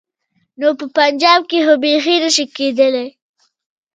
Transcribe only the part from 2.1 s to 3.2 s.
نه شي کېدای.